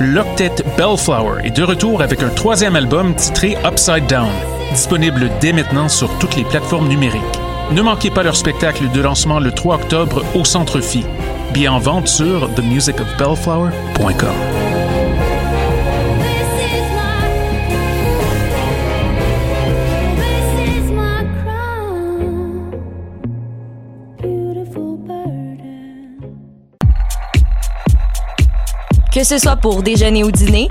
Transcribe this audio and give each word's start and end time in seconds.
L'octet 0.00 0.52
Bellflower 0.76 1.40
est 1.44 1.56
de 1.56 1.62
retour 1.62 2.02
avec 2.02 2.22
un 2.22 2.28
troisième 2.28 2.76
album 2.76 3.14
titré 3.14 3.56
Upside 3.64 4.06
Down, 4.06 4.28
disponible 4.72 5.30
dès 5.40 5.54
maintenant 5.54 5.88
sur 5.88 6.10
toutes 6.18 6.36
les 6.36 6.44
plateformes 6.44 6.88
numériques. 6.88 7.22
Ne 7.70 7.80
manquez 7.80 8.10
pas 8.10 8.22
leur 8.22 8.36
spectacle 8.36 8.90
de 8.90 9.00
lancement 9.00 9.40
le 9.40 9.50
3 9.50 9.76
octobre 9.76 10.22
au 10.34 10.44
Centre 10.44 10.80
Phi. 10.80 11.04
Bien 11.52 11.74
en 11.74 11.78
vente 11.78 12.08
sur 12.08 12.48
themusicofbellflower.com. 12.54 14.28
Que 29.12 29.24
ce 29.24 29.36
soit 29.36 29.56
pour 29.56 29.82
déjeuner 29.82 30.24
ou 30.24 30.30
dîner, 30.30 30.70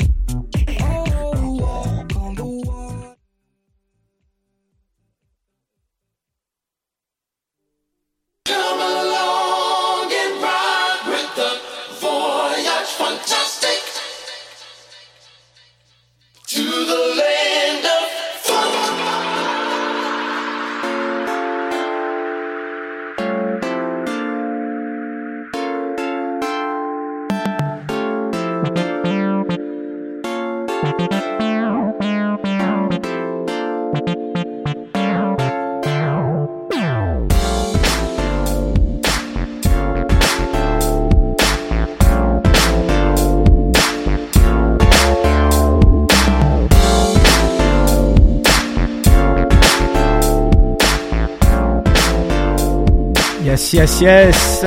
Yes, 53.73 54.01
yes. 54.01 54.65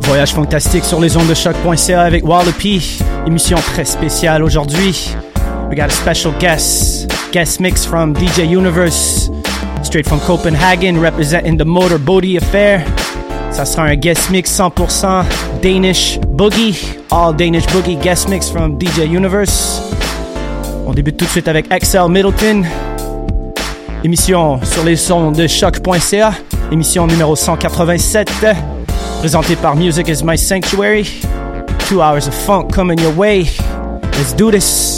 Voyage 0.00 0.32
fantastique 0.32 0.84
sur 0.84 0.98
les 0.98 1.14
ondes 1.16 1.26
de 1.26 1.34
choc.ca 1.34 2.02
avec 2.02 2.26
Wallopy. 2.26 2.98
Émission 3.26 3.58
très 3.58 3.84
spéciale 3.84 4.42
aujourd'hui. 4.42 5.14
We 5.68 5.76
got 5.76 5.86
a 5.86 5.90
special 5.90 6.32
guest. 6.38 7.10
Guest 7.32 7.60
mix 7.60 7.84
from 7.84 8.14
DJ 8.14 8.46
Universe. 8.50 9.30
Straight 9.82 10.06
from 10.06 10.20
Copenhagen, 10.20 10.98
representing 10.98 11.58
the 11.58 11.66
Motor 11.66 11.98
Booty 11.98 12.38
Affair. 12.38 12.82
Ça 13.50 13.66
sera 13.66 13.84
un 13.84 13.96
guest 13.96 14.30
mix 14.30 14.58
100% 14.58 15.24
Danish 15.60 16.18
Boogie. 16.20 16.96
All 17.10 17.34
Danish 17.36 17.66
Boogie 17.66 17.96
guest 17.96 18.30
mix 18.30 18.48
from 18.48 18.78
DJ 18.80 19.06
Universe. 19.06 19.82
On 20.86 20.94
débute 20.94 21.18
tout 21.18 21.26
de 21.26 21.30
suite 21.30 21.48
avec 21.48 21.68
XL 21.68 22.08
Middleton. 22.08 22.62
Émission 24.02 24.60
sur 24.64 24.82
les 24.82 24.96
sons 24.96 25.30
de 25.30 25.46
choc.ca. 25.46 26.32
Émission 26.70 27.06
numéro 27.06 27.36
187. 27.36 28.30
Présentée 29.20 29.56
par 29.56 29.76
Music 29.76 30.08
is 30.08 30.22
My 30.24 30.36
Sanctuary. 30.36 31.20
Two 31.88 32.00
hours 32.00 32.26
of 32.26 32.34
funk 32.34 32.72
coming 32.72 32.98
your 32.98 33.16
way. 33.16 33.46
Let's 34.18 34.32
do 34.34 34.50
this. 34.50 34.93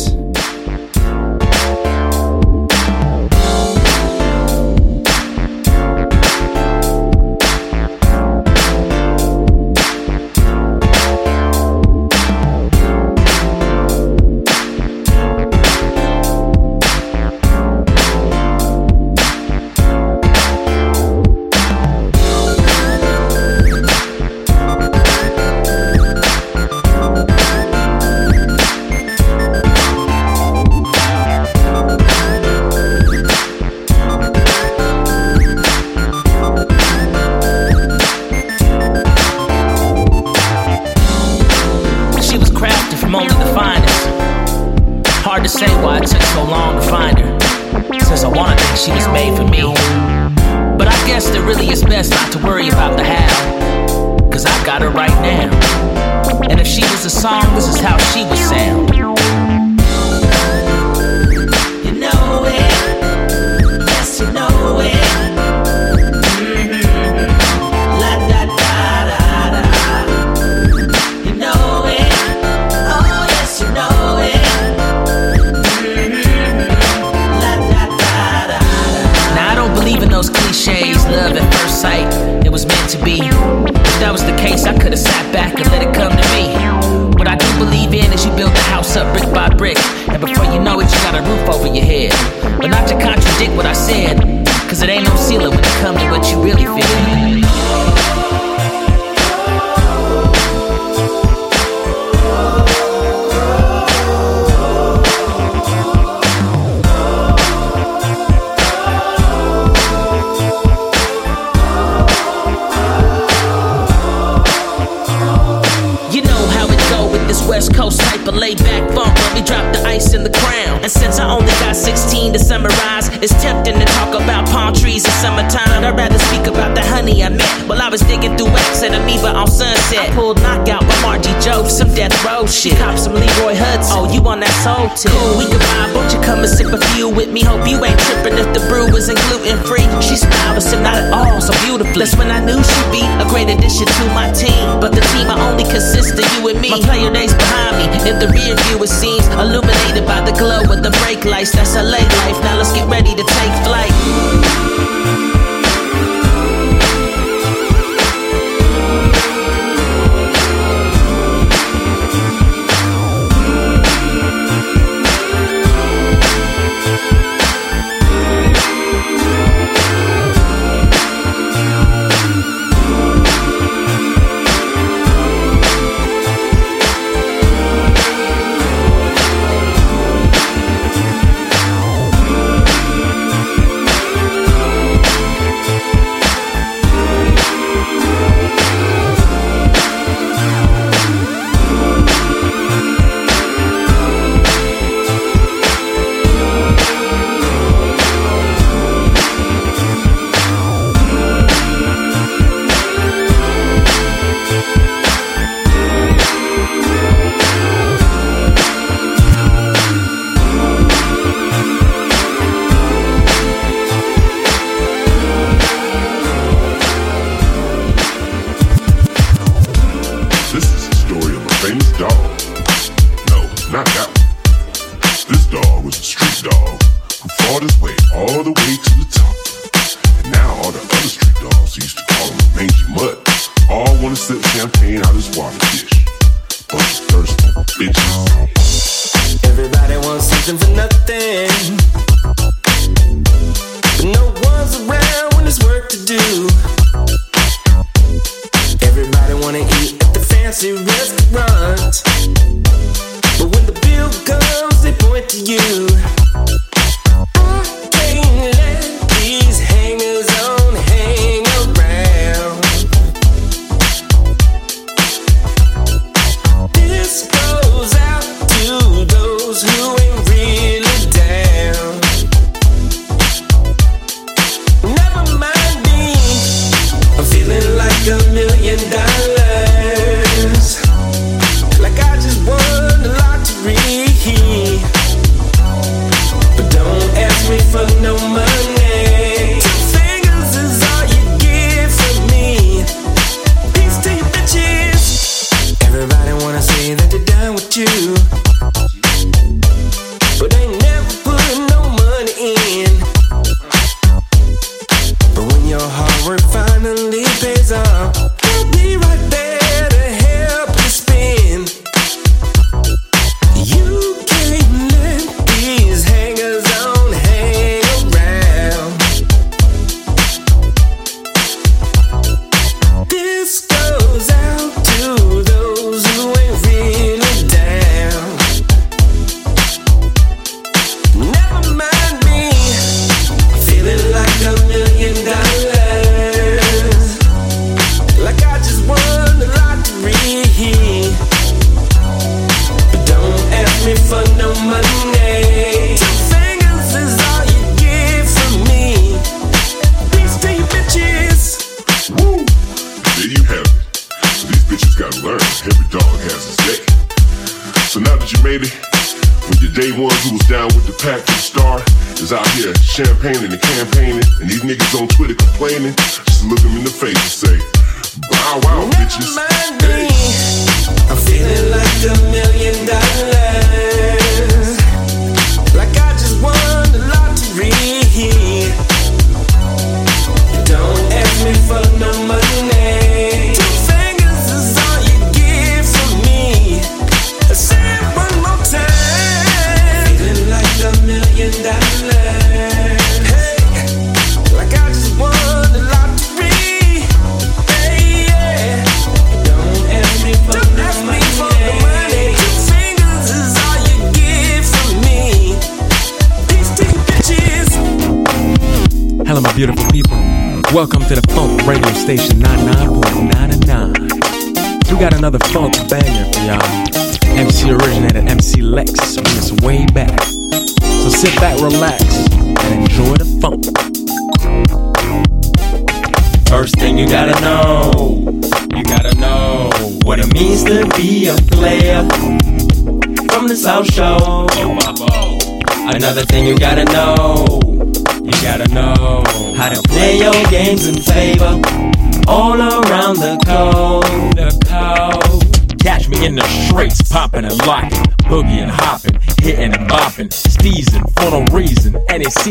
His 227.63 227.81
way 227.81 227.97
all 228.15 228.43
the 228.43 228.51
way 228.51 228.77
to 228.77 228.91
the 229.01 229.06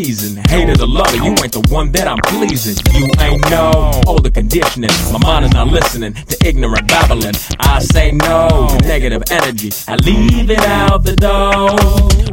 season. 0.05 0.37
Hater 0.49 0.75
the 0.75 0.85
lover, 0.85 1.17
you 1.17 1.31
ain't 1.41 1.51
the 1.51 1.65
one 1.71 1.91
that 1.93 2.07
I'm 2.07 2.19
pleasing. 2.29 2.77
You 2.93 3.09
ain't 3.19 3.41
know 3.49 3.71
all 4.05 4.21
the 4.21 4.29
conditioning. 4.29 4.91
My 5.11 5.19
mind 5.19 5.45
is 5.45 5.53
not 5.53 5.67
listening 5.67 6.13
to 6.13 6.37
ignorant 6.45 6.87
babbling. 6.87 7.33
I 7.59 7.79
say 7.79 8.11
no 8.11 8.67
to 8.69 8.77
negative 8.87 9.23
energy. 9.31 9.71
I 9.87 9.95
leave 9.95 10.49
it 10.51 10.59
out 10.59 11.03
the 11.03 11.15
door. 11.15 11.73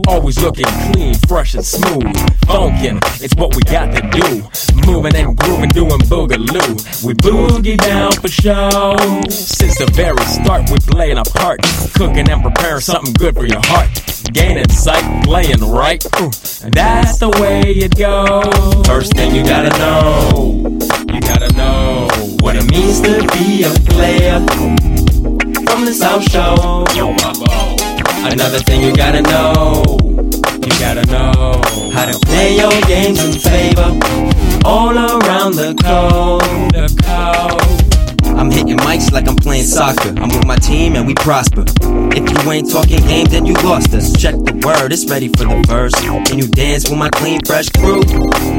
Always 0.07 0.39
looking 0.39 0.67
clean, 0.93 1.15
fresh 1.27 1.55
and 1.55 1.65
smooth. 1.65 2.13
Funkin', 2.45 3.01
it's 3.25 3.35
what 3.37 3.57
we 3.57 3.63
got 3.63 3.89
to 3.97 4.03
do. 4.21 4.29
Moving 4.87 5.17
and 5.17 5.37
grooving, 5.39 5.71
doing 5.71 6.03
boogaloo. 6.13 7.05
We 7.05 7.15
boogie 7.15 7.79
down 7.79 8.13
for 8.13 8.29
show. 8.29 8.97
Since 9.31 9.79
the 9.79 9.89
very 9.95 10.25
start, 10.27 10.69
we 10.71 10.79
playing 10.93 11.17
our 11.17 11.31
part. 11.37 11.61
Cooking 11.95 12.29
and 12.29 12.43
preparing 12.43 12.81
something 12.81 13.15
good 13.15 13.35
for 13.35 13.47
your 13.47 13.65
heart. 13.65 13.89
Gaining 14.33 14.69
sight, 14.69 15.25
playing 15.25 15.61
right. 15.61 16.03
That's 16.73 17.19
the 17.19 17.29
way 17.41 17.62
it 17.69 17.97
goes. 17.97 18.87
First 18.87 19.15
thing 19.15 19.35
you 19.35 19.43
gotta 19.45 19.71
know, 19.79 20.79
You 21.13 21.21
gotta 21.21 21.53
know 21.55 22.09
what 22.41 22.57
it 22.57 22.71
means 22.71 23.01
to 23.03 23.21
be 23.33 23.65
a 23.65 23.71
player 23.91 24.41
from 25.67 25.85
the 25.85 25.95
South 25.95 26.23
Shore. 26.31 26.85
Another 28.31 28.59
thing 28.59 28.83
you 28.83 28.95
gotta 28.95 29.23
know, 29.23 29.83
You 30.63 30.79
gotta 30.79 31.07
know 31.07 31.61
how 31.93 32.07
to 32.07 32.19
play 32.27 32.57
your 32.57 32.73
games 32.83 33.23
in 33.25 33.33
favor 33.33 33.99
all 34.65 34.97
around 34.97 35.55
the 35.55 35.75
coast. 35.83 36.73
the 36.73 36.89
coast. 37.03 37.82
I'm 38.37 38.51
hitting 38.51 38.77
mics 38.79 39.13
like 39.13 39.29
I'm 39.29 39.37
playing 39.37 39.65
soccer. 39.65 40.11
I'm 40.11 40.29
with 40.29 40.47
my 40.47 40.57
team 40.57 40.97
and 40.97 41.07
we 41.07 41.15
prosper. 41.15 41.65
If 42.15 42.29
you 42.31 42.51
ain't 42.51 42.71
talking 42.71 43.01
game, 43.07 43.27
then 43.27 43.47
you 43.47 43.55
lost 43.65 43.95
us. 43.95 44.13
Check 44.17 44.35
the 44.35 44.53
word, 44.65 44.93
it's 44.93 45.09
ready 45.09 45.29
for 45.29 45.45
the 45.45 45.65
verse. 45.67 45.95
Can 45.95 46.39
you 46.39 46.49
dance 46.49 46.89
with 46.89 46.99
my 46.99 47.11
clean, 47.11 47.41
fresh 47.47 47.69
crew? 47.71 48.03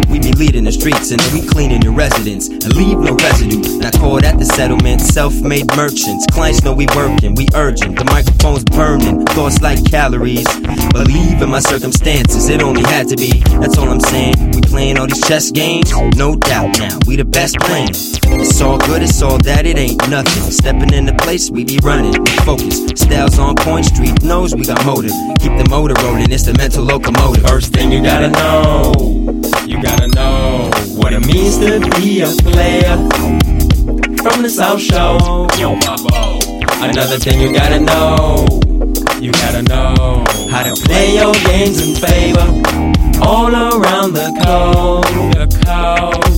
We 0.09 0.19
be 0.19 0.31
leading 0.33 0.63
the 0.63 0.71
streets 0.71 1.11
and 1.11 1.19
then 1.19 1.33
we 1.33 1.47
cleaning 1.47 1.81
your 1.81 1.93
residence 1.93 2.47
and 2.47 2.75
leave 2.75 2.97
no 2.97 3.15
residue. 3.15 3.79
Now 3.79 3.91
call 3.91 4.19
that 4.21 4.37
the 4.37 4.45
settlement. 4.45 5.01
Self-made 5.01 5.75
merchants, 5.75 6.25
clients 6.31 6.63
know 6.63 6.73
we 6.73 6.87
working, 6.95 7.35
we 7.35 7.47
urgent. 7.55 7.97
The 7.97 8.05
microphone's 8.05 8.63
burning, 8.65 9.25
thoughts 9.27 9.61
like 9.61 9.83
calories. 9.89 10.47
Believe 10.91 11.41
in 11.41 11.49
my 11.49 11.59
circumstances, 11.59 12.49
it 12.49 12.61
only 12.61 12.83
had 12.83 13.07
to 13.09 13.15
be. 13.15 13.39
That's 13.59 13.77
all 13.77 13.89
I'm 13.89 13.99
saying. 13.99 14.51
We 14.51 14.61
playing 14.61 14.97
all 14.97 15.07
these 15.07 15.21
chess 15.27 15.51
games, 15.51 15.91
no 16.15 16.35
doubt. 16.35 16.79
Now 16.79 16.97
we 17.07 17.15
the 17.15 17.25
best 17.25 17.59
playing. 17.59 17.89
It's 18.41 18.61
all 18.61 18.77
good, 18.77 19.03
it's 19.03 19.21
all 19.21 19.37
that, 19.39 19.62
it 19.65 19.77
ain't 19.77 20.09
nothing. 20.09 20.51
Stepping 20.51 20.93
in 20.93 21.05
the 21.05 21.13
place, 21.13 21.49
we 21.49 21.63
be 21.63 21.79
running. 21.83 22.11
We 22.23 22.31
focus, 22.43 22.85
styles 22.95 23.39
on 23.39 23.55
point, 23.55 23.85
street 23.85 24.23
knows 24.23 24.55
we 24.55 24.65
got 24.65 24.83
motive. 24.85 25.11
Keep 25.39 25.57
the 25.57 25.67
motor 25.69 25.95
rolling, 26.03 26.31
it's 26.31 26.43
the 26.43 26.53
mental 26.53 26.83
locomotive. 26.83 27.45
First 27.45 27.73
thing 27.73 27.91
you 27.91 28.01
gotta 28.01 28.29
know, 28.29 28.91
You 29.65 29.81
gotta 29.81 30.07
know 30.07 30.69
what 30.95 31.13
it 31.13 31.25
means 31.25 31.57
to 31.59 31.79
be 32.01 32.21
a 32.21 32.31
player 32.51 32.97
from 34.23 34.43
the 34.43 34.49
South 34.49 34.81
Shore. 34.81 35.47
Another 36.81 37.17
thing 37.17 37.39
you 37.39 37.53
gotta 37.53 37.79
know, 37.79 38.45
You 39.21 39.31
gotta 39.31 39.61
know 39.63 40.23
how 40.51 40.63
to 40.63 40.75
play 40.81 41.15
your 41.15 41.33
games 41.45 41.79
in 41.81 41.95
favor 41.95 42.47
all 43.21 43.53
around 43.53 44.13
the 44.13 44.29
coast. 44.43 45.13
the. 45.63 46.32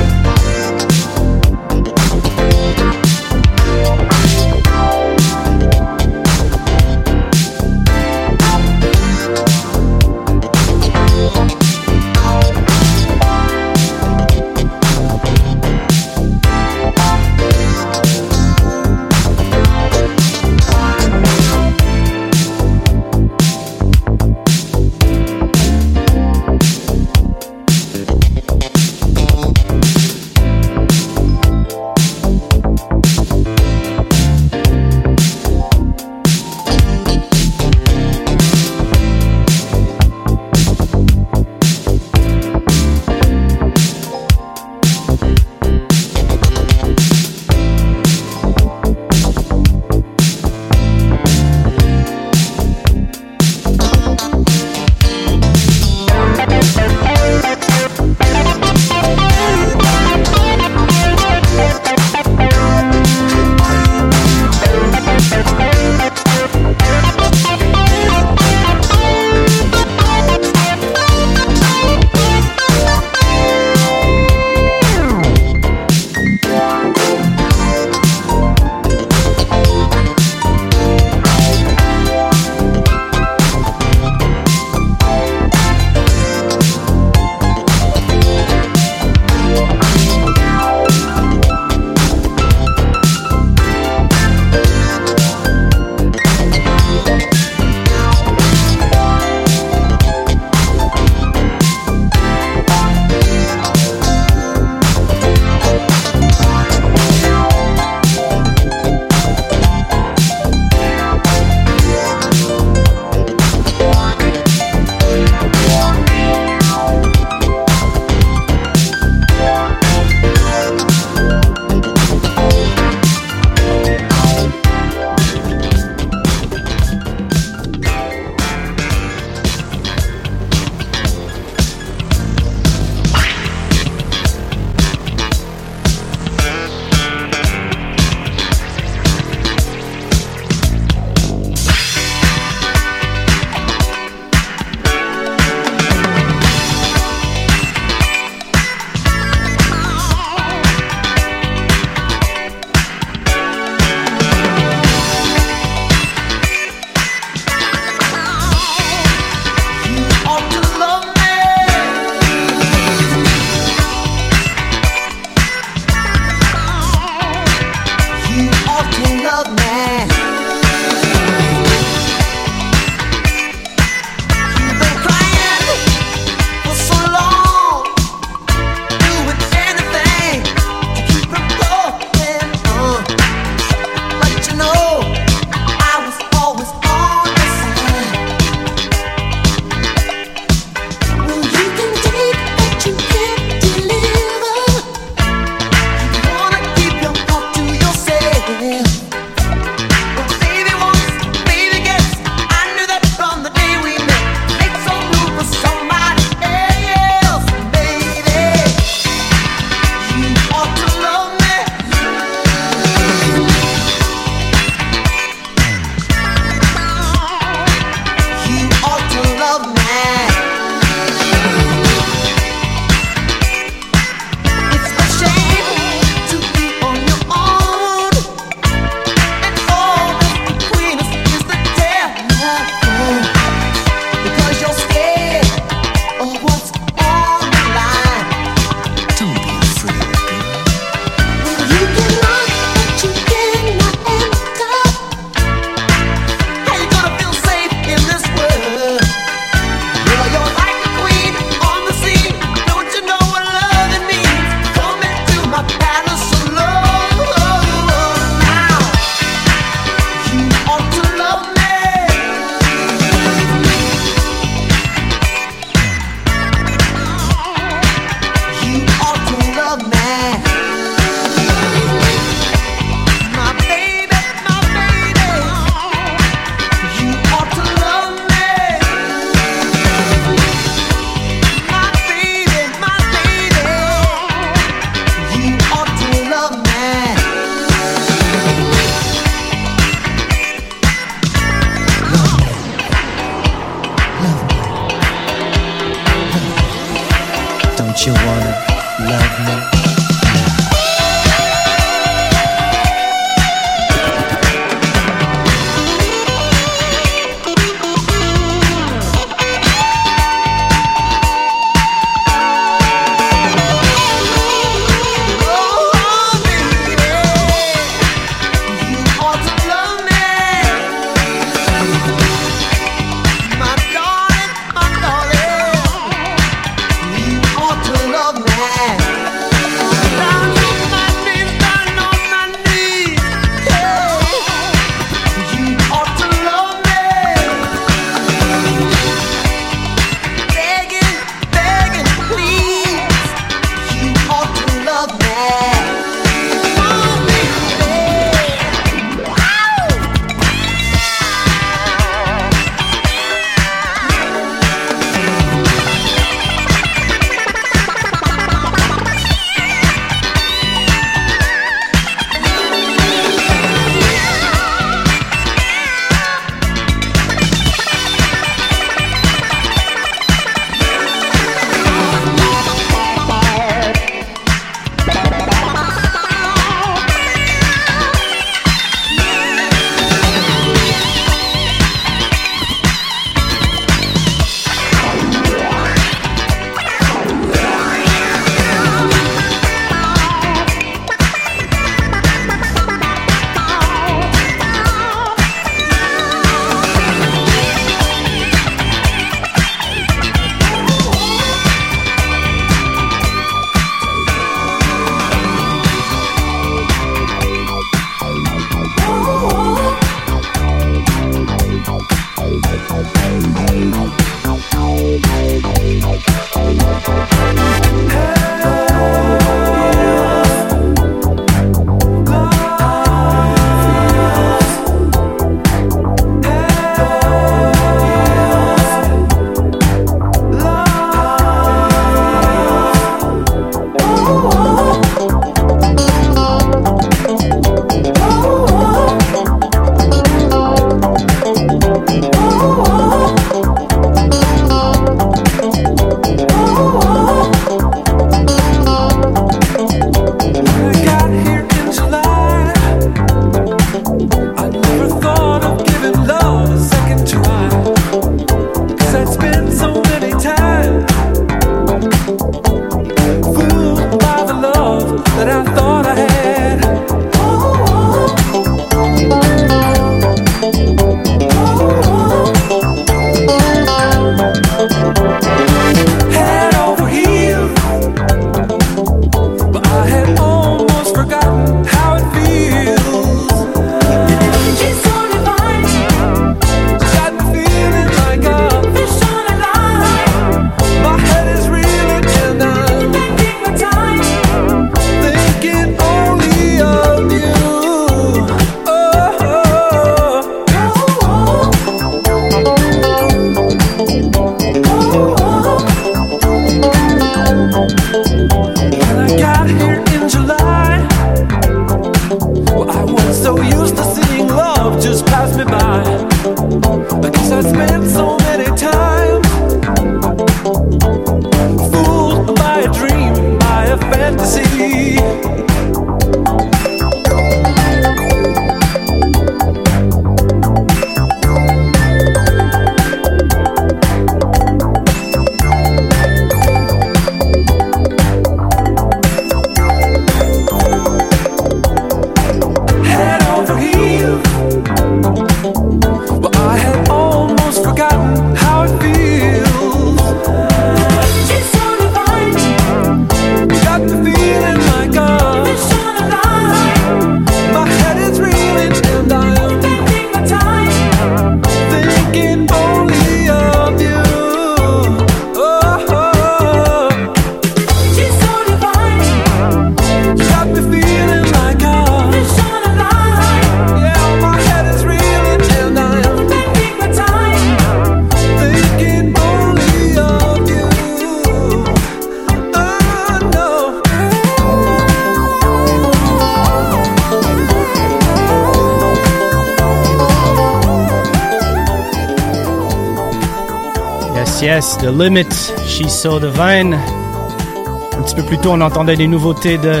The 595.20 595.24
Limit, 595.24 595.52
She's 595.86 596.18
So 596.18 596.40
Divine. 596.40 596.94
Un 596.94 598.22
petit 598.22 598.34
peu 598.34 598.42
plus 598.42 598.56
tôt, 598.56 598.70
on 598.72 598.80
entendait 598.80 599.16
les 599.16 599.26
nouveautés 599.26 599.76
de 599.76 600.00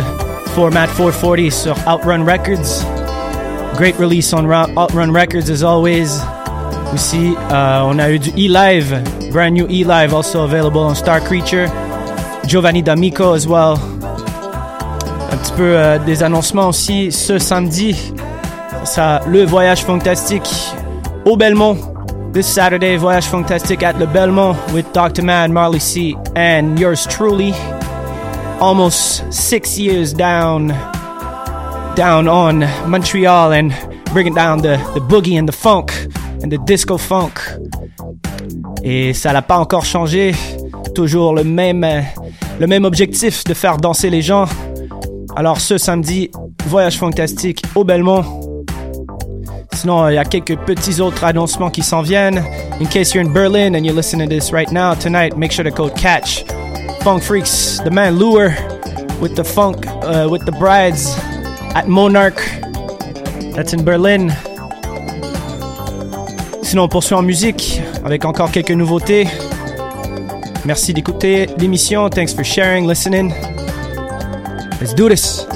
Format 0.54 0.86
440 0.86 1.50
sur 1.50 1.76
Outrun 1.86 2.24
Records. 2.24 2.86
Great 3.76 3.96
release 3.98 4.32
on 4.32 4.46
Outrun 4.46 5.12
Records 5.12 5.50
as 5.50 5.62
always. 5.62 6.22
Aussi, 6.94 7.34
euh, 7.52 7.82
on 7.84 7.98
a 7.98 8.10
eu 8.10 8.18
du 8.18 8.30
E-Live, 8.30 8.98
brand 9.30 9.52
new 9.52 9.66
E-Live, 9.66 10.14
also 10.14 10.42
available 10.42 10.78
on 10.78 10.94
Star 10.94 11.20
Creature. 11.20 11.68
Giovanni 12.46 12.82
D'Amico 12.82 13.34
as 13.34 13.46
well. 13.46 13.76
Un 15.32 15.36
petit 15.36 15.52
peu 15.52 15.76
euh, 15.76 15.98
des 15.98 16.22
annoncements 16.22 16.68
aussi 16.68 17.12
ce 17.12 17.38
samedi. 17.38 18.14
Ça, 18.84 19.20
le 19.26 19.44
voyage 19.44 19.84
fantastique 19.84 20.48
au 21.26 21.36
Belmont. 21.36 21.89
This 22.32 22.46
Saturday, 22.46 22.96
voyage 22.96 23.24
fantastique 23.24 23.82
at 23.82 23.98
le 23.98 24.06
Belmont 24.06 24.56
with 24.72 24.86
Dr. 24.92 25.20
Man, 25.20 25.52
Marley 25.52 25.80
C, 25.80 26.16
and 26.36 26.78
yours 26.78 27.04
truly. 27.06 27.52
Almost 28.60 29.32
six 29.32 29.76
years 29.76 30.12
down, 30.12 30.68
down 31.96 32.28
on 32.28 32.60
Montreal 32.88 33.52
and 33.52 33.72
bringing 34.12 34.32
down 34.32 34.62
the, 34.62 34.76
the 34.94 35.00
boogie 35.00 35.36
and 35.36 35.48
the 35.48 35.52
funk 35.52 35.90
and 36.40 36.52
the 36.52 36.58
disco 36.58 36.96
funk. 36.96 37.40
Et 38.84 39.12
ça 39.12 39.32
n'a 39.32 39.42
pas 39.42 39.58
encore 39.58 39.84
changé. 39.84 40.32
Toujours 40.94 41.34
le 41.34 41.42
même, 41.42 41.84
le 42.60 42.66
même 42.68 42.84
objectif 42.84 43.42
de 43.42 43.54
faire 43.54 43.78
danser 43.78 44.08
les 44.08 44.22
gens. 44.22 44.44
Alors 45.34 45.60
ce 45.60 45.78
samedi, 45.78 46.30
voyage 46.66 46.96
fantastique 46.96 47.64
au 47.74 47.82
Belmont. 47.82 48.39
Sinon, 49.80 50.10
il 50.10 50.16
y 50.16 50.18
a 50.18 50.24
quelques 50.26 50.58
petits 50.58 51.00
autres 51.00 51.24
annoncements 51.24 51.70
qui 51.70 51.82
s'en 51.82 52.02
viennent. 52.02 52.44
In 52.80 52.86
case 52.86 53.14
you're 53.14 53.24
in 53.24 53.32
Berlin 53.32 53.74
and 53.74 53.82
you're 53.82 53.96
listening 53.96 54.28
to 54.28 54.34
this 54.34 54.52
right 54.52 54.70
now, 54.70 54.92
tonight, 54.92 55.38
make 55.38 55.52
sure 55.52 55.64
to 55.64 55.70
code 55.70 55.94
CATCH. 55.96 56.44
Funk 57.02 57.22
Freaks, 57.22 57.80
the 57.82 57.90
man 57.90 58.18
Lure, 58.18 58.54
with 59.22 59.36
the 59.36 59.42
funk, 59.42 59.86
uh, 59.86 60.28
with 60.30 60.44
the 60.44 60.52
brides 60.52 61.16
at 61.74 61.88
Monarch. 61.88 62.36
That's 63.54 63.72
in 63.72 63.82
Berlin. 63.82 64.30
Sinon, 66.62 66.84
on 66.84 66.88
poursuit 66.88 67.14
en 67.14 67.22
musique 67.22 67.80
avec 68.04 68.26
encore 68.26 68.52
quelques 68.52 68.72
nouveautés. 68.72 69.28
Merci 70.66 70.92
d'écouter 70.92 71.48
l'émission. 71.56 72.10
Thanks 72.10 72.34
for 72.34 72.44
sharing, 72.44 72.86
listening. 72.86 73.32
Let's 74.78 74.92
do 74.92 75.08
this. 75.08 75.46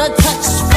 the 0.00 0.08
touch 0.16 0.69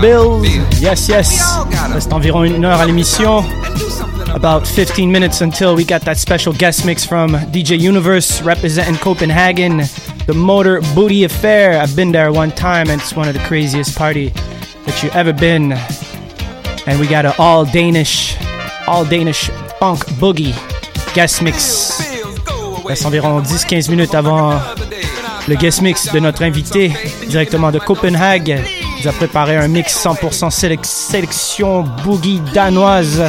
Bills, 0.00 0.42
Bills. 0.42 0.80
Yes, 0.80 1.08
yes. 1.08 1.42
Reste 1.92 2.12
environ 2.12 2.44
une 2.44 2.64
heure 2.64 2.80
à 2.80 2.86
l'émission. 2.86 3.44
About 4.34 4.66
15 4.66 5.10
minutes 5.10 5.40
until 5.40 5.74
we 5.74 5.84
got 5.84 6.00
that 6.02 6.16
special 6.16 6.52
guest 6.52 6.84
mix 6.84 7.04
from 7.04 7.36
DJ 7.52 7.78
Universe 7.78 8.42
representing 8.42 8.96
Copenhagen, 8.98 9.82
the 10.26 10.34
Motor 10.34 10.80
Booty 10.94 11.24
Affair. 11.24 11.80
I've 11.80 11.96
been 11.96 12.12
there 12.12 12.30
one 12.32 12.50
time 12.50 12.90
and 12.90 13.00
it's 13.00 13.16
one 13.16 13.28
of 13.28 13.34
the 13.34 13.40
craziest 13.46 13.96
party 13.96 14.32
that 14.84 15.02
you've 15.02 15.14
ever 15.14 15.32
been. 15.32 15.72
And 16.86 17.00
we 17.00 17.06
got 17.06 17.24
an 17.24 17.32
all 17.38 17.64
Danish, 17.64 18.36
all 18.86 19.04
Danish 19.04 19.50
funk 19.78 20.04
boogie 20.20 20.54
guest 21.14 21.42
mix. 21.42 22.02
Reste 22.84 23.06
environ 23.06 23.42
10-15 23.42 23.88
minutes 23.90 24.14
avant 24.14 24.60
le 25.48 25.54
guest 25.56 25.80
mix 25.80 26.12
de 26.12 26.20
notre 26.20 26.42
invité 26.42 26.92
directement 27.28 27.70
de 27.70 27.78
Copenhague. 27.78 28.60
Nous 29.06 29.12
a 29.12 29.14
préparé 29.18 29.56
un 29.56 29.68
mix 29.68 30.04
100% 30.04 30.50
sélec- 30.50 30.84
sélection 30.84 31.82
boogie 32.04 32.42
danoise. 32.52 33.22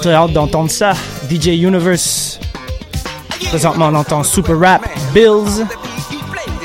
Très 0.00 0.12
hâte 0.12 0.32
d'entendre 0.32 0.72
ça. 0.72 0.92
DJ 1.30 1.50
Universe. 1.62 2.40
Présentement, 3.48 3.90
on 3.92 3.94
entend 3.94 4.24
Super 4.24 4.58
Rap 4.58 4.82
Bills. 5.14 5.64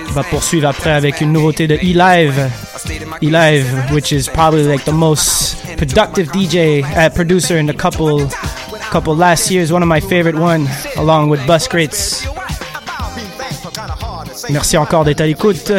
On 0.10 0.14
va 0.14 0.24
poursuivre 0.24 0.68
après 0.68 0.94
avec 0.94 1.22
une 1.22 1.32
nouveauté 1.32 1.68
de 1.68 1.76
E-Live. 1.76 2.50
E-Live, 3.22 3.68
which 3.94 4.12
is 4.12 4.28
probably 4.34 4.64
like 4.64 4.84
the 4.86 4.92
most 4.94 5.56
productive 5.78 6.32
DJ, 6.32 6.84
uh, 6.98 7.12
producer 7.14 7.60
in 7.60 7.68
the 7.68 7.78
couple, 7.78 8.26
couple 8.92 9.16
last 9.16 9.52
years. 9.52 9.72
One 9.72 9.84
of 9.84 9.88
my 9.90 10.02
favorite 10.02 10.40
one, 10.40 10.68
along 10.96 11.30
with 11.30 11.46
Bus. 11.46 11.68
Merci 14.50 14.76
encore 14.76 15.04
d'être 15.06 15.22
à 15.22 15.28
l'écoute. 15.28 15.72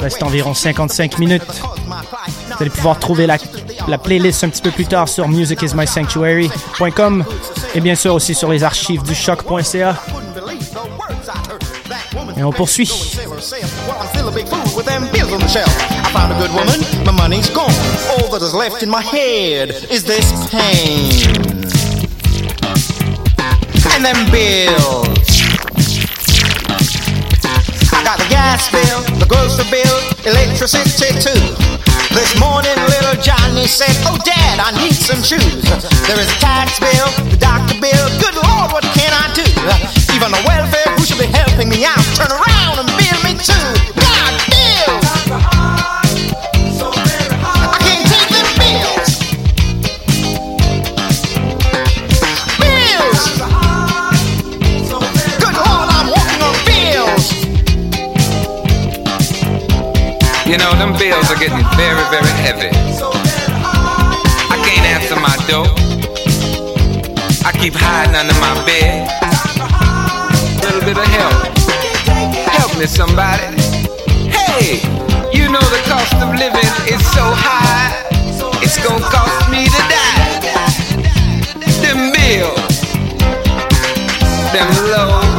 Reste 0.00 0.22
environ 0.22 0.52
55 0.52 1.18
minutes. 1.18 1.62
Vous 2.58 2.64
allez 2.64 2.70
pouvoir 2.70 2.98
trouver 2.98 3.28
la, 3.28 3.36
la 3.86 3.98
playlist 3.98 4.42
un 4.42 4.48
petit 4.48 4.62
peu 4.62 4.72
plus 4.72 4.86
tard 4.86 5.08
sur 5.08 5.28
musicismysanctuary.com 5.28 7.24
et 7.76 7.80
bien 7.80 7.94
sûr 7.94 8.14
aussi 8.14 8.34
sur 8.34 8.50
les 8.50 8.64
archives 8.64 9.00
du 9.04 9.14
choc.ca. 9.14 9.94
Et 12.36 12.42
on 12.42 12.50
poursuit. 12.50 12.90
And 23.94 24.04
them 24.04 24.30
bills. 24.30 24.74
I 27.92 28.04
got 28.04 28.18
the 28.18 28.26
gas 28.28 28.70
bill, 28.70 29.00
the 29.18 29.26
grocery 29.26 29.64
bill, 29.70 29.98
electricity 30.24 31.18
too. 31.18 31.77
This 32.18 32.34
morning, 32.40 32.74
little 32.90 33.14
Johnny 33.22 33.68
said, 33.68 33.94
Oh, 34.02 34.18
Dad, 34.24 34.58
I 34.58 34.74
need 34.82 34.92
some 34.92 35.22
shoes. 35.22 35.62
There 36.02 36.18
is 36.18 36.26
a 36.26 36.38
tax 36.40 36.80
bill, 36.80 37.06
the 37.30 37.36
doctor 37.36 37.78
bill. 37.80 38.06
Good 38.18 38.34
Lord, 38.34 38.72
what 38.72 38.82
can 38.90 39.14
I 39.14 39.30
do? 39.38 39.46
Even 40.12 40.32
the 40.32 40.42
welfare 40.44 40.92
who 40.96 41.04
should 41.06 41.20
be 41.20 41.26
helping 41.30 41.68
me 41.68 41.84
out, 41.84 42.02
turn 42.18 42.32
around 42.34 42.80
and 42.82 42.88
bill 42.98 43.18
me 43.22 43.38
too. 43.38 43.97
You 60.58 60.64
know, 60.64 60.74
them 60.74 60.92
bills 60.98 61.30
are 61.30 61.38
getting 61.38 61.62
very, 61.78 62.02
very 62.10 62.34
heavy. 62.42 62.66
I 64.50 64.58
can't 64.66 64.86
answer 64.90 65.14
my 65.14 65.36
door. 65.46 65.70
I 67.46 67.52
keep 67.52 67.74
hiding 67.76 68.16
under 68.16 68.34
my 68.42 68.58
bed. 68.66 69.06
Little 70.60 70.80
bit 70.80 70.98
of 70.98 71.06
help. 71.14 71.54
Help 72.50 72.76
me, 72.76 72.86
somebody. 72.86 73.54
Hey, 74.34 74.82
you 75.32 75.46
know 75.46 75.62
the 75.62 75.80
cost 75.86 76.14
of 76.14 76.34
living 76.34 76.74
is 76.90 77.06
so 77.14 77.22
high. 77.22 77.94
It's 78.60 78.82
gonna 78.82 78.98
cost 79.14 79.48
me 79.52 79.66
to 79.66 79.82
die. 79.86 80.42
Them 81.82 82.10
bills. 82.10 82.82
Them 84.50 84.74
low. 84.90 85.37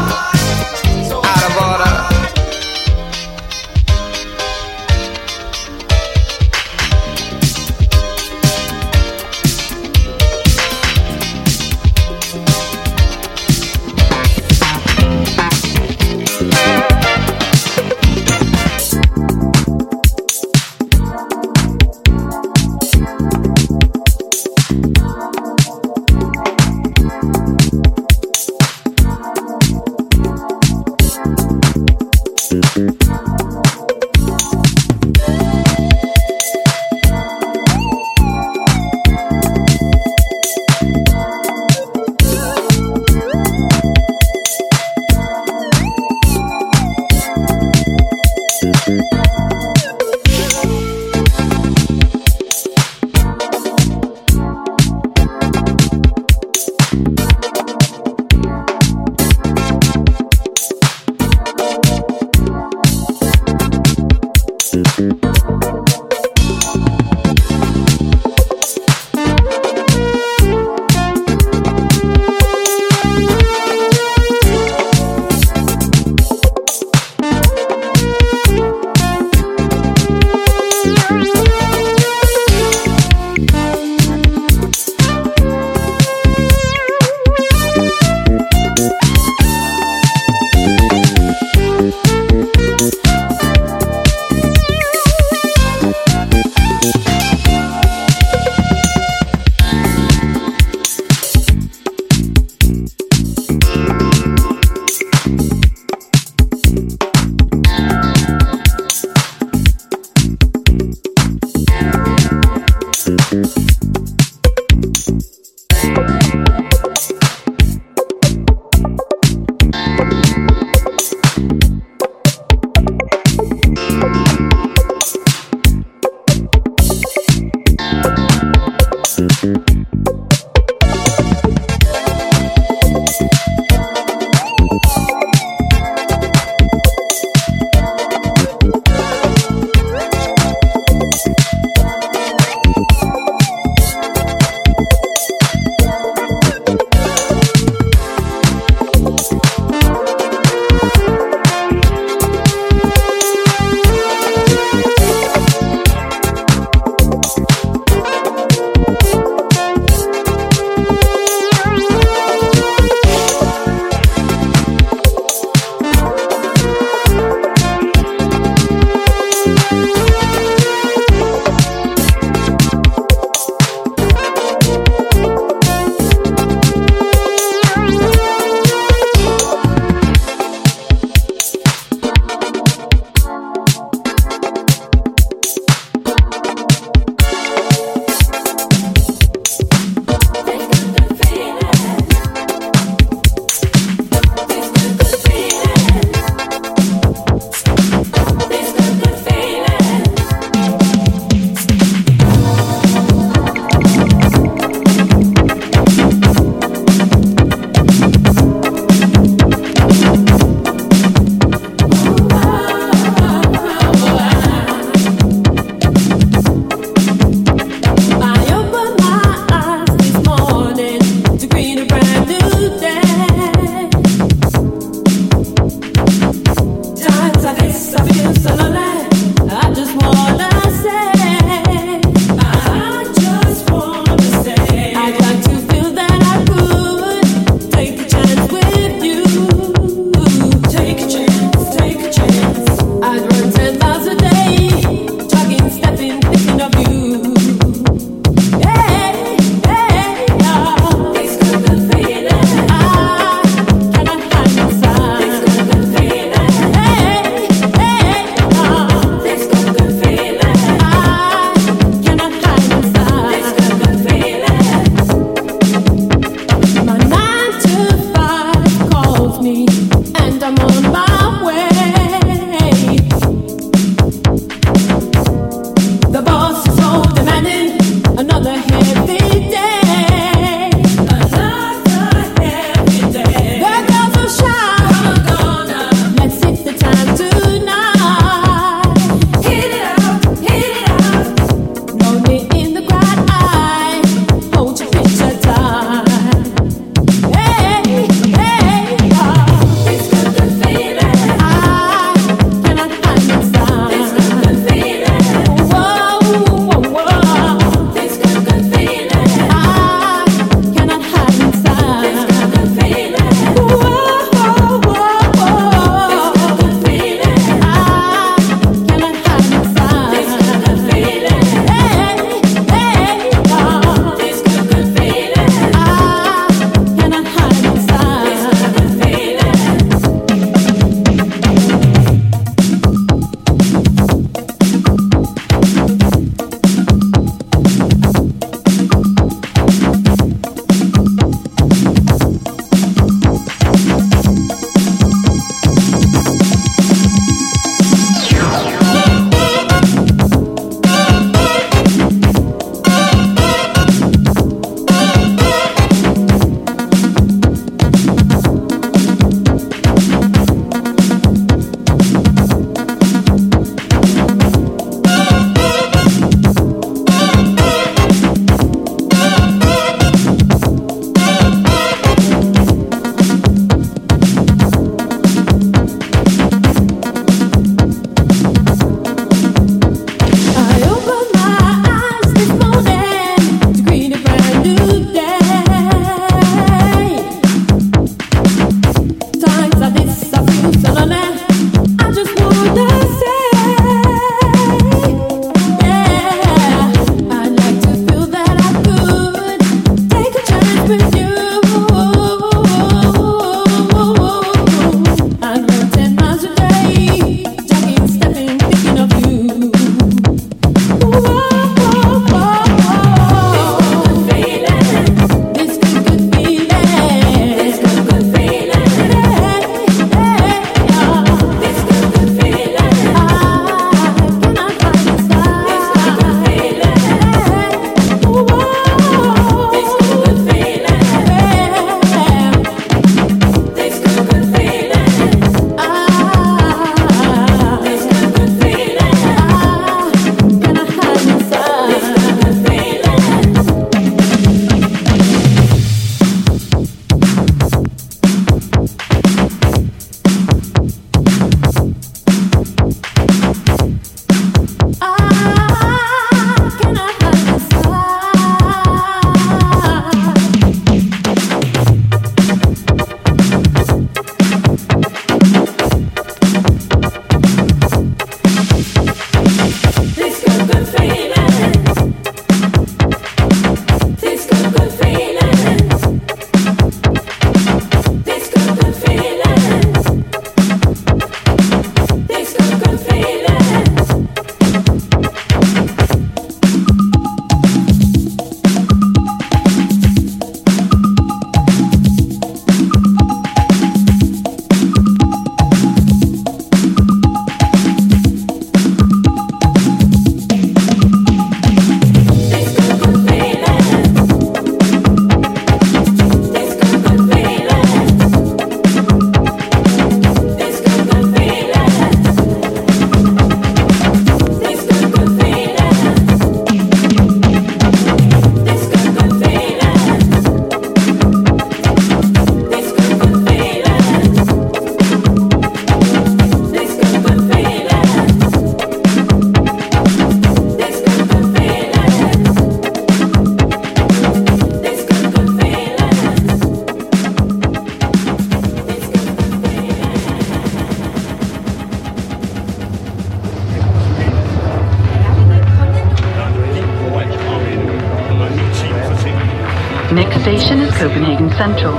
Central. 551.59 551.91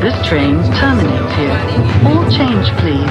This 0.00 0.16
train 0.26 0.62
terminates 0.80 1.34
here. 1.36 1.52
All 2.08 2.24
change, 2.30 2.66
please. 2.80 3.04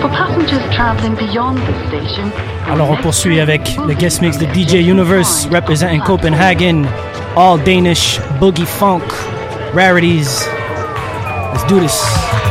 For 0.00 0.08
passengers 0.10 0.62
traveling 0.72 1.16
beyond 1.16 1.58
the 1.58 1.74
station. 1.88 2.30
Alors 2.68 2.88
on 2.90 2.96
poursuit 2.98 3.40
avec 3.40 3.76
le 3.84 3.94
guest 3.94 4.22
mix 4.22 4.38
de 4.38 4.46
DJ 4.46 4.74
Universe 4.86 5.48
representing 5.50 6.00
Copenhagen, 6.02 6.86
all 7.34 7.58
Danish 7.58 8.20
boogie 8.38 8.64
funk 8.64 9.02
rarities. 9.74 10.46
Let's 11.52 11.64
do 11.66 11.80
this. 11.80 12.47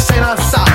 sem 0.00 0.20
lançar 0.20 0.69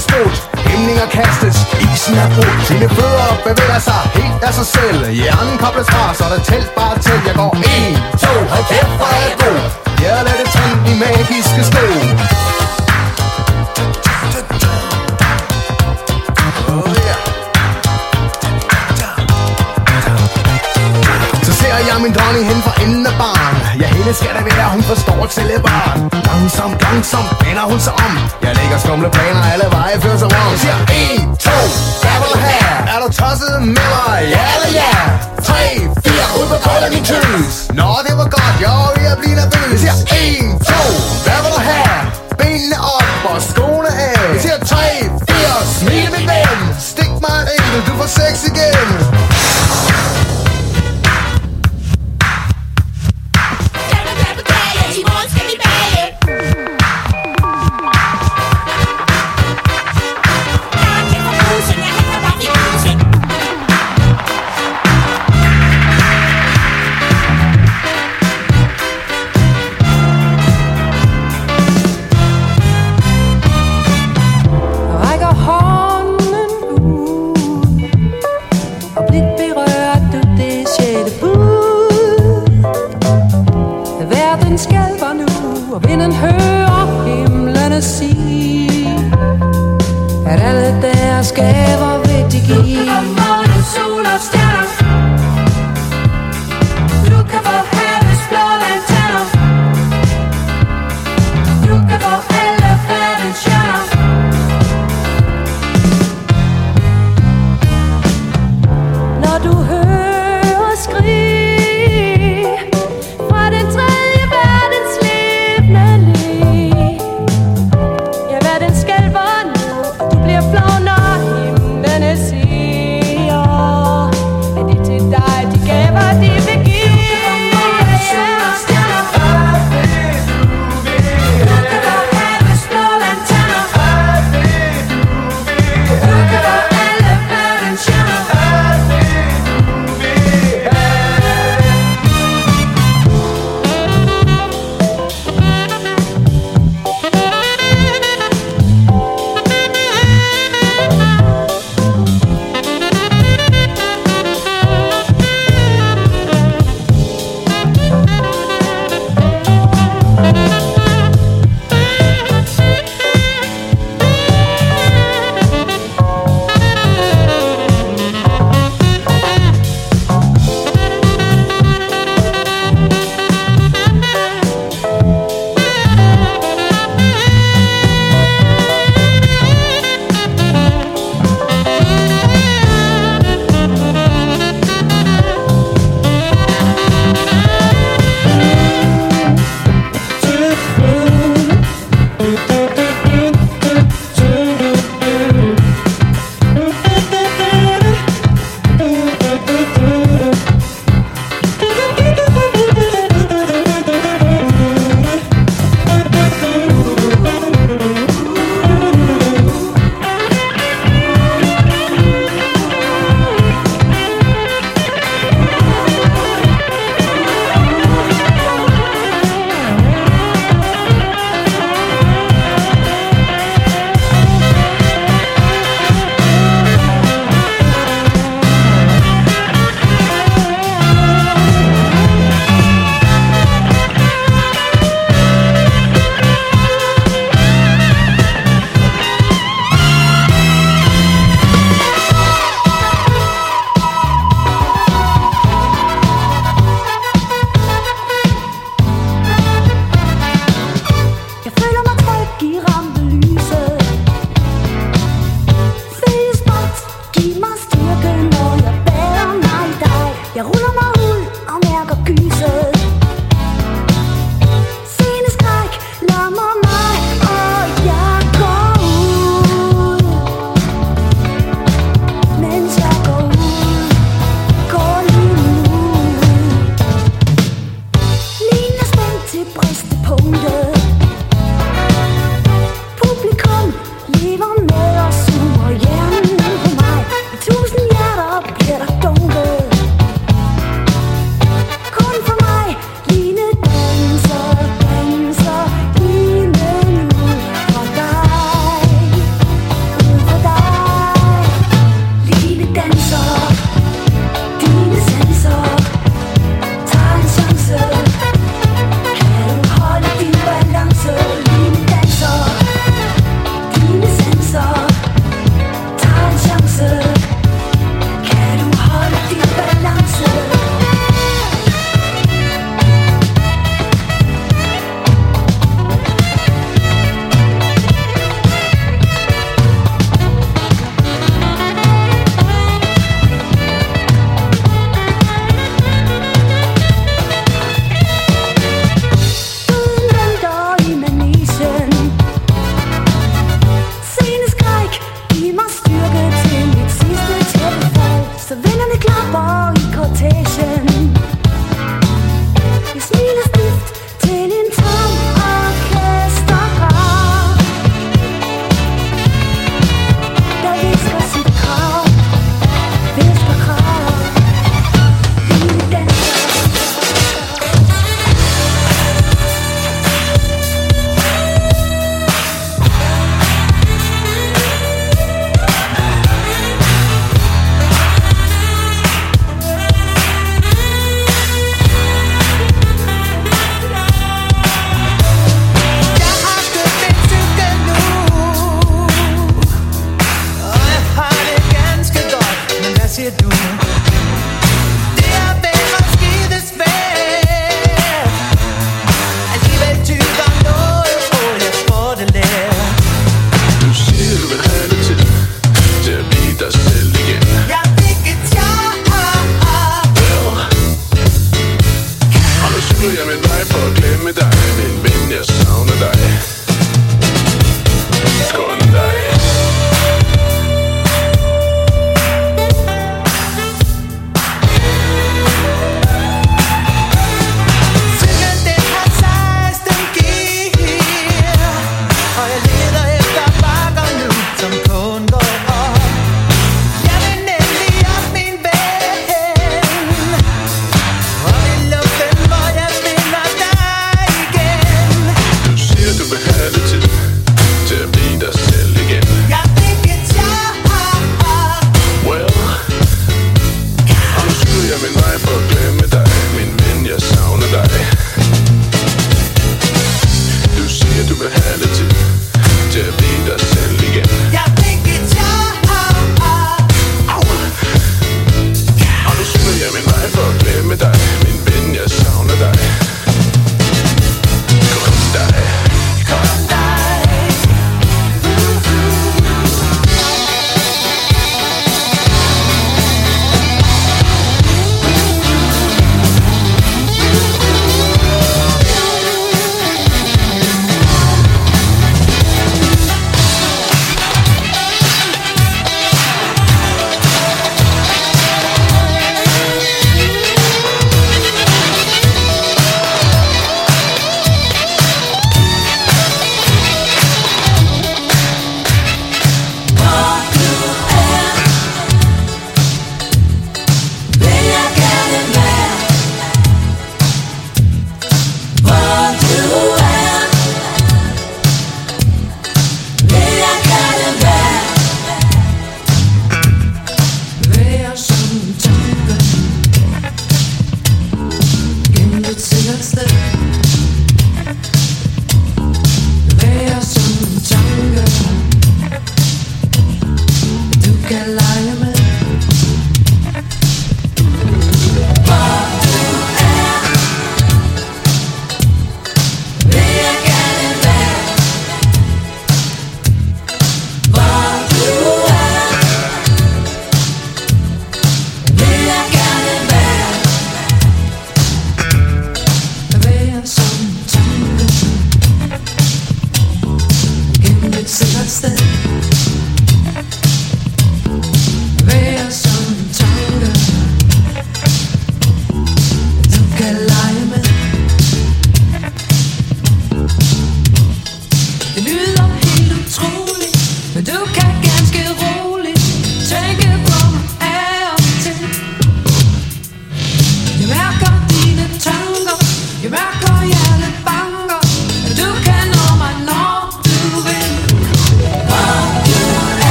spændestolt 0.00 0.50
Hæmninger 0.66 1.06
kastes, 1.06 1.56
isen 1.86 2.14
er 2.14 2.28
brudt 2.34 2.70
Mine 2.70 2.88
fødder 2.88 3.28
bevæger 3.46 3.78
sig 3.78 4.02
helt 4.14 4.42
af 4.42 4.54
sig 4.54 4.66
selv. 4.66 5.10
Hjernen 5.10 5.58
kobles 5.58 5.88
fra, 5.94 6.14
så 6.14 6.24
det 6.34 6.44
tælt 6.44 6.70
bare 6.74 6.98
til. 6.98 7.18
Jeg 7.26 7.34
går 7.34 7.52
1, 7.56 8.18
2, 8.20 8.26
hold 8.52 8.66
kæft 8.72 8.94
hvor 8.98 9.10
er 9.16 9.20
jeg 9.26 9.34
god. 9.44 9.60
Jeg 10.02 10.10
lader 10.26 10.38
det 10.42 10.48
tænde 10.54 10.76
i 10.90 10.94
magiske 11.04 11.62
sko. 11.70 11.86
Min 22.06 22.14
dronning 22.14 22.46
hen 22.46 22.62
for 22.62 22.74
enden 22.84 23.06
af 23.06 23.14
barn. 23.18 23.80
Ja, 23.80 23.86
hende 23.86 24.14
skal 24.14 24.32
det 24.36 24.44
være, 24.56 24.68
hun 24.70 24.82
forstår 24.82 25.22
ikke 25.22 25.34
selv 25.34 25.60
barn 25.68 25.98
Langsom, 26.28 26.70
langsom, 26.84 27.24
vender 27.44 27.64
hun 27.70 27.80
sig 27.80 27.92
om 28.06 28.12
tænker 28.76 28.88
skumle 28.88 29.10
planer 29.10 29.42
Alle 29.52 29.66
veje 29.76 30.00
fører 30.00 30.18
sig 30.18 30.28
rundt 30.34 30.60
Siger 30.60 30.78
1, 30.78 31.38
2, 31.38 31.50
hvad 32.02 32.16
vil 32.20 32.28
du 32.34 32.38
have? 32.48 32.74
Er 32.92 32.98
du 33.04 33.08
tosset 33.20 33.56
med 33.76 33.86
mig? 33.96 34.18
Ja 34.34 34.44
eller 34.56 34.70
ja? 34.80 34.92
3, 35.42 35.54
4, 36.04 36.40
ud 36.40 36.46
på 36.52 36.58
kolden 36.66 36.92
i 36.98 37.02
tøs 37.10 37.54
Nå, 37.80 37.90
det 38.06 38.14
var 38.20 38.28
godt, 38.36 38.56
jo, 38.66 38.74
jeg 39.08 39.16
bliver 39.20 39.36
nervøs 39.42 39.80
Siger 39.80 39.96
1, 39.96 40.66
2, 40.66 40.74
hvad 41.26 41.40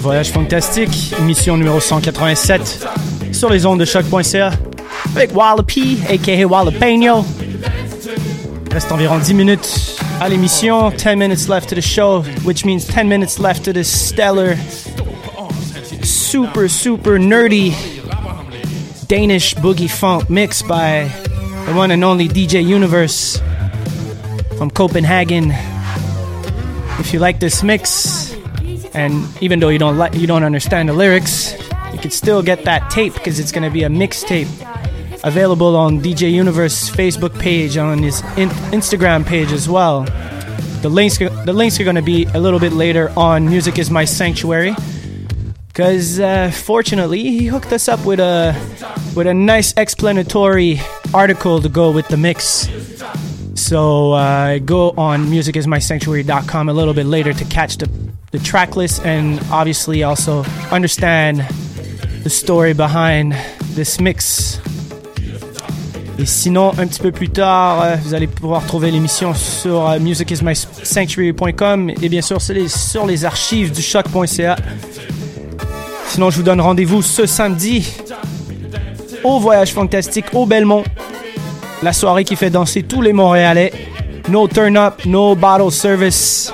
Voyage 0.00 0.30
Fantastique, 0.30 1.12
émission 1.18 1.58
numéro 1.58 1.78
187 1.78 2.86
sur 3.32 3.50
les 3.50 3.66
ondes 3.66 3.78
de 3.78 3.84
choc.ca 3.84 4.50
avec 5.14 5.36
Wallopy, 5.36 5.98
aka 6.08 6.46
Wallopeno. 6.46 7.24
Il 8.66 8.72
reste 8.72 8.90
environ 8.92 9.18
10 9.18 9.34
minutes 9.34 10.00
à 10.20 10.28
l'émission, 10.30 10.90
10 10.90 11.16
minutes 11.16 11.48
left 11.48 11.68
to 11.68 11.74
the 11.74 11.82
show, 11.82 12.22
which 12.44 12.64
means 12.64 12.86
10 12.86 13.08
minutes 13.08 13.38
left 13.38 13.64
to 13.64 13.72
this 13.72 13.88
stellar, 13.88 14.56
super, 16.02 16.68
super 16.68 17.18
nerdy 17.18 17.74
Danish 19.06 19.54
boogie 19.56 19.90
funk 19.90 20.30
mix 20.30 20.62
by 20.62 21.10
the 21.66 21.74
one 21.74 21.90
and 21.90 22.02
only 22.02 22.26
DJ 22.26 22.64
Universe 22.64 23.38
from 24.56 24.70
Copenhagen. 24.70 25.52
If 26.98 27.12
you 27.12 27.18
like 27.18 27.38
this 27.38 27.62
mix, 27.62 28.19
and 28.94 29.26
even 29.42 29.60
though 29.60 29.68
you 29.68 29.78
don't 29.78 29.96
like 29.96 30.14
you 30.14 30.26
don't 30.26 30.44
understand 30.44 30.88
the 30.88 30.92
lyrics, 30.92 31.52
you 31.92 31.98
can 31.98 32.10
still 32.10 32.42
get 32.42 32.64
that 32.64 32.90
tape 32.90 33.14
because 33.14 33.38
it's 33.38 33.52
going 33.52 33.64
to 33.64 33.70
be 33.70 33.82
a 33.82 33.88
mixtape 33.88 34.48
available 35.24 35.76
on 35.76 36.00
DJ 36.00 36.32
Universe 36.32 36.90
Facebook 36.90 37.38
page 37.38 37.76
on 37.76 38.02
his 38.02 38.20
in- 38.36 38.48
Instagram 38.72 39.24
page 39.24 39.52
as 39.52 39.68
well. 39.68 40.04
The 40.82 40.88
links 40.88 41.18
the 41.18 41.52
links 41.52 41.78
are 41.78 41.84
going 41.84 41.96
to 41.96 42.02
be 42.02 42.24
a 42.26 42.38
little 42.40 42.60
bit 42.60 42.72
later 42.72 43.12
on 43.16 43.48
Music 43.48 43.78
is 43.78 43.90
My 43.90 44.04
Sanctuary 44.04 44.74
because 45.68 46.18
uh, 46.18 46.50
fortunately 46.50 47.22
he 47.22 47.46
hooked 47.46 47.72
us 47.72 47.88
up 47.88 48.04
with 48.04 48.20
a 48.20 48.54
with 49.14 49.26
a 49.26 49.34
nice 49.34 49.72
explanatory 49.76 50.80
article 51.14 51.60
to 51.60 51.68
go 51.68 51.90
with 51.90 52.08
the 52.08 52.16
mix. 52.16 52.68
So 53.54 54.12
uh, 54.12 54.58
go 54.58 54.90
on 54.92 55.26
musicismysanctuary.com 55.26 56.68
a 56.68 56.72
little 56.72 56.94
bit 56.94 57.06
later 57.06 57.32
to 57.32 57.44
catch 57.44 57.76
the, 57.76 58.09
the 58.32 58.38
track 58.38 58.76
list 58.76 59.04
and 59.04 59.40
obviously 59.50 60.04
also 60.04 60.44
understand 60.70 61.44
the 62.22 62.30
story 62.30 62.72
behind 62.72 63.34
this 63.74 64.00
mix. 64.00 64.60
Et 66.18 66.26
sinon, 66.26 66.72
un 66.78 66.86
petit 66.86 67.00
peu 67.00 67.12
plus 67.12 67.30
tard, 67.30 67.82
euh, 67.82 67.96
vous 68.04 68.12
allez 68.12 68.26
pouvoir 68.26 68.66
trouver 68.66 68.90
l'émission 68.90 69.32
sur 69.34 69.88
euh, 69.88 69.98
musicismysanctuary.com 69.98 71.90
et 72.02 72.08
bien 72.10 72.20
sûr 72.20 72.42
sur 72.42 72.54
les, 72.54 72.68
sur 72.68 73.06
les 73.06 73.24
archives 73.24 73.72
du 73.72 73.80
choc.ca. 73.80 74.56
Sinon, 76.08 76.28
je 76.30 76.36
vous 76.36 76.42
donne 76.42 76.60
rendez-vous 76.60 77.00
ce 77.00 77.24
samedi 77.24 77.96
au 79.24 79.40
Voyage 79.40 79.72
Fantastique 79.72 80.26
au 80.34 80.44
Belmont. 80.44 80.84
La 81.82 81.94
soirée 81.94 82.24
qui 82.24 82.36
fait 82.36 82.50
danser 82.50 82.82
tous 82.82 83.00
les 83.00 83.14
Montréalais. 83.14 83.72
No 84.28 84.46
turn 84.46 84.76
up, 84.76 85.06
no 85.06 85.34
bottle 85.34 85.72
service. 85.72 86.52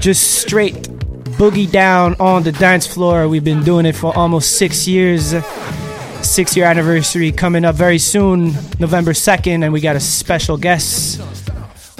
Just 0.00 0.22
straight 0.22 0.93
boogie 1.36 1.70
down 1.70 2.14
on 2.20 2.42
the 2.42 2.52
dance 2.52 2.86
floor. 2.86 3.28
We've 3.28 3.44
been 3.44 3.62
doing 3.62 3.86
it 3.86 3.94
for 3.94 4.16
almost 4.16 4.56
six 4.56 4.86
years. 4.86 5.34
Six 6.22 6.56
year 6.56 6.66
anniversary 6.66 7.32
coming 7.32 7.64
up 7.64 7.76
very 7.76 7.98
soon, 7.98 8.54
November 8.78 9.12
2nd, 9.12 9.62
and 9.62 9.72
we 9.72 9.80
got 9.80 9.94
a 9.94 10.00
special 10.00 10.56
guest. 10.56 11.20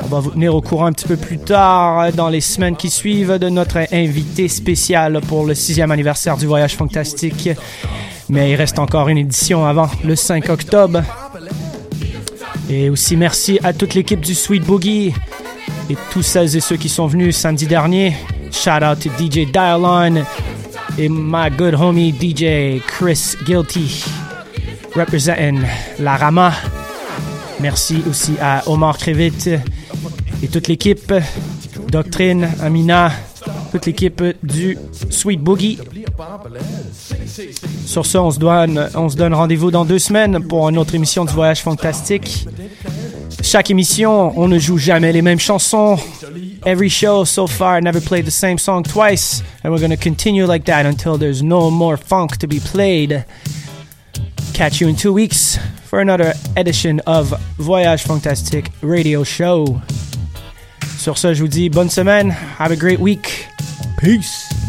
On 0.02 0.06
va 0.06 0.20
vous 0.20 0.30
tenir 0.30 0.54
au 0.54 0.60
courant 0.60 0.86
un 0.86 0.92
petit 0.92 1.06
peu 1.06 1.16
plus 1.16 1.38
tard 1.38 2.12
dans 2.12 2.28
les 2.28 2.40
semaines 2.40 2.76
qui 2.76 2.90
suivent 2.90 3.38
de 3.38 3.48
notre 3.48 3.86
invité 3.92 4.48
spécial 4.48 5.20
pour 5.28 5.46
le 5.46 5.54
sixième 5.54 5.90
anniversaire 5.90 6.36
du 6.36 6.46
Voyage 6.46 6.76
Fantastique. 6.76 7.50
Mais 8.28 8.50
il 8.50 8.56
reste 8.56 8.78
encore 8.78 9.08
une 9.08 9.18
édition 9.18 9.66
avant 9.66 9.88
le 10.04 10.16
5 10.16 10.48
octobre. 10.48 11.02
Et 12.70 12.88
aussi 12.88 13.16
merci 13.16 13.58
à 13.62 13.72
toute 13.72 13.94
l'équipe 13.94 14.20
du 14.20 14.34
Sweet 14.34 14.64
Boogie 14.64 15.12
et 15.90 15.96
tous 16.12 16.22
celles 16.22 16.56
et 16.56 16.60
ceux 16.60 16.76
qui 16.76 16.88
sont 16.88 17.06
venus 17.06 17.36
samedi 17.36 17.66
dernier. 17.66 18.14
Shout 18.54 18.82
out 18.82 19.00
to 19.00 19.10
DJ 19.10 19.50
Dialon 19.50 20.24
et 20.96 21.08
my 21.08 21.50
good 21.50 21.74
homie 21.74 22.12
DJ 22.12 22.80
Chris 22.86 23.36
Guilty 23.44 24.04
representing 24.94 25.60
La 25.98 26.16
Rama. 26.16 26.52
Merci 27.60 28.02
aussi 28.08 28.32
à 28.40 28.62
Omar 28.66 28.96
Krevit 28.96 29.50
et 30.42 30.48
toute 30.48 30.68
l'équipe, 30.68 31.12
Doctrine, 31.88 32.48
Amina, 32.62 33.10
toute 33.72 33.86
l'équipe 33.86 34.22
du 34.42 34.78
Sweet 35.10 35.40
Boogie. 35.40 35.78
Sur 37.86 38.06
ce, 38.06 38.18
on 38.18 38.30
se 38.30 38.38
donne, 38.38 38.88
on 38.94 39.08
se 39.08 39.16
donne 39.16 39.34
rendez-vous 39.34 39.70
dans 39.70 39.84
deux 39.84 39.98
semaines 39.98 40.46
pour 40.46 40.68
une 40.68 40.78
autre 40.78 40.94
émission 40.94 41.24
du 41.24 41.32
Voyage 41.32 41.60
Fantastique. 41.60 42.46
Chaque 43.42 43.70
émission, 43.70 44.32
on 44.38 44.48
ne 44.48 44.58
joue 44.58 44.78
jamais 44.78 45.12
les 45.12 45.22
mêmes 45.22 45.40
chansons. 45.40 45.98
Every 46.66 46.88
show 46.88 47.24
so 47.24 47.46
far, 47.46 47.76
I 47.76 47.80
never 47.80 48.00
played 48.00 48.24
the 48.24 48.30
same 48.30 48.56
song 48.56 48.84
twice, 48.84 49.42
and 49.62 49.72
we're 49.72 49.80
gonna 49.80 49.98
continue 49.98 50.46
like 50.46 50.64
that 50.64 50.86
until 50.86 51.18
there's 51.18 51.42
no 51.42 51.70
more 51.70 51.98
funk 51.98 52.38
to 52.38 52.46
be 52.46 52.58
played. 52.58 53.24
Catch 54.54 54.80
you 54.80 54.88
in 54.88 54.96
two 54.96 55.12
weeks 55.12 55.58
for 55.84 56.00
another 56.00 56.32
edition 56.56 57.00
of 57.06 57.34
Voyage 57.58 58.02
Fantastique 58.04 58.70
Radio 58.80 59.24
Show. 59.24 59.82
Sur 60.96 61.18
ce, 61.18 61.34
je 61.34 61.42
vous 61.42 61.48
dis 61.48 61.68
bonne 61.68 61.90
semaine. 61.90 62.30
Have 62.30 62.70
a 62.70 62.76
great 62.76 62.98
week. 62.98 63.46
Peace. 63.98 64.63